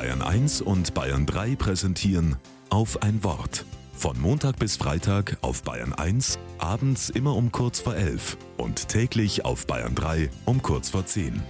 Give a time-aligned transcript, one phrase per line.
[0.00, 2.36] Bayern 1 und Bayern 3 präsentieren
[2.70, 3.66] auf ein Wort.
[3.92, 9.44] Von Montag bis Freitag auf Bayern 1, abends immer um kurz vor 11 und täglich
[9.44, 11.42] auf Bayern 3 um kurz vor 10.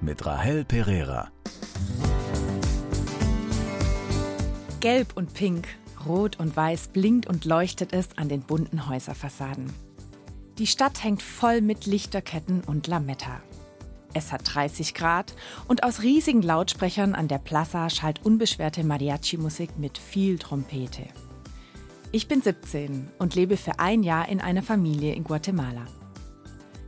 [0.00, 1.30] Mit Rahel Pereira.
[4.80, 5.68] Gelb und Pink,
[6.06, 9.70] Rot und Weiß blinkt und leuchtet es an den bunten Häuserfassaden.
[10.56, 13.42] Die Stadt hängt voll mit Lichterketten und Lametta.
[14.14, 15.34] Es hat 30 Grad
[15.66, 21.02] und aus riesigen Lautsprechern an der Plaza schallt unbeschwerte Mariachi-Musik mit viel Trompete.
[22.12, 25.84] Ich bin 17 und lebe für ein Jahr in einer Familie in Guatemala.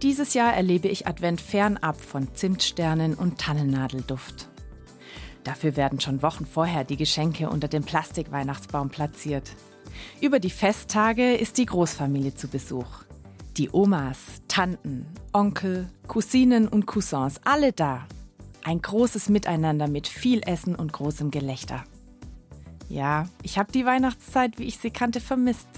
[0.03, 4.49] Dieses Jahr erlebe ich Advent fernab von Zimtsternen und Tannennadelduft.
[5.43, 9.51] Dafür werden schon Wochen vorher die Geschenke unter dem Plastikweihnachtsbaum platziert.
[10.21, 12.87] Über die Festtage ist die Großfamilie zu Besuch.
[13.57, 18.07] Die Omas, Tanten, Onkel, Cousinen und Cousins, alle da.
[18.63, 21.83] Ein großes Miteinander mit viel Essen und großem Gelächter.
[22.91, 25.69] Ja, ich habe die Weihnachtszeit, wie ich sie kannte, vermisst.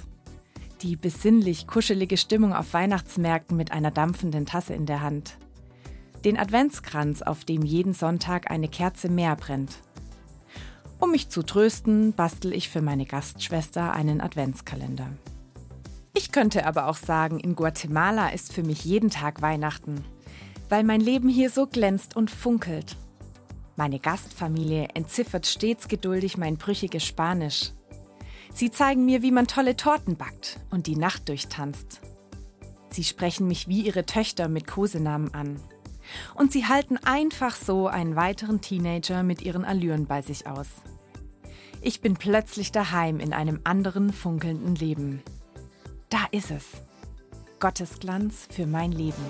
[0.82, 5.38] Die besinnlich kuschelige Stimmung auf Weihnachtsmärkten mit einer dampfenden Tasse in der Hand.
[6.24, 9.78] Den Adventskranz, auf dem jeden Sonntag eine Kerze mehr brennt.
[10.98, 15.10] Um mich zu trösten, bastel ich für meine Gastschwester einen Adventskalender.
[16.18, 20.04] Ich könnte aber auch sagen, in Guatemala ist für mich jeden Tag Weihnachten,
[20.68, 22.96] weil mein Leben hier so glänzt und funkelt.
[23.76, 27.70] Meine Gastfamilie entziffert stets geduldig mein brüchiges Spanisch.
[28.52, 32.00] Sie zeigen mir, wie man tolle Torten backt und die Nacht durchtanzt.
[32.90, 35.60] Sie sprechen mich wie ihre Töchter mit Kosenamen an.
[36.34, 40.66] Und sie halten einfach so einen weiteren Teenager mit ihren Allüren bei sich aus.
[41.80, 45.22] Ich bin plötzlich daheim in einem anderen funkelnden Leben.
[46.10, 46.64] Da ist es.
[47.60, 49.24] Gottes Glanz für mein Leben.